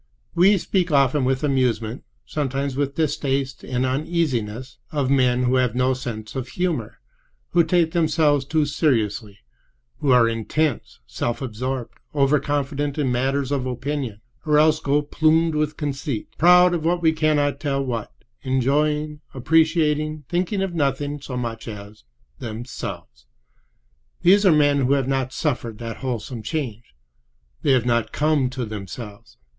We 0.33 0.57
speak 0.57 0.91
often 0.91 1.25
with 1.25 1.43
amusement, 1.43 2.03
sometimes 2.25 2.75
with 2.75 2.95
distaste 2.95 3.63
and 3.63 3.85
uneasiness, 3.85 4.79
of 4.91 5.11
men 5.11 5.43
who 5.43 5.57
"have 5.57 5.75
no 5.75 5.93
sense 5.93 6.35
of 6.35 6.47
humor," 6.47 6.97
who 7.49 7.63
take 7.63 7.91
themselves 7.91 8.43
too 8.43 8.65
seriously, 8.65 9.37
who 9.99 10.09
are 10.11 10.27
intense, 10.27 11.01
self 11.05 11.39
absorbed, 11.39 11.93
over 12.15 12.39
confident 12.39 12.97
in 12.97 13.11
matters 13.11 13.51
of 13.51 13.67
opinion, 13.67 14.21
or 14.43 14.57
else 14.57 14.79
go 14.79 15.03
plumed 15.03 15.53
with 15.53 15.77
conceit, 15.77 16.29
proud 16.39 16.73
of 16.73 16.83
we 16.83 17.11
cannot 17.11 17.59
tell 17.59 17.85
what, 17.85 18.11
enjoying, 18.41 19.21
appreciating, 19.35 20.23
thinking 20.27 20.63
of 20.63 20.73
nothing 20.73 21.21
so 21.21 21.37
much 21.37 21.67
as 21.67 22.05
themselves. 22.39 23.27
These 24.23 24.47
are 24.47 24.51
men 24.51 24.79
who 24.79 24.93
have 24.93 25.07
not 25.07 25.31
suffered 25.31 25.77
that 25.77 25.97
wholesome 25.97 26.41
change. 26.41 26.95
They 27.61 27.73
have 27.73 27.85
not 27.85 28.11
come 28.11 28.49
to 28.49 28.65
themselves. 28.65 29.37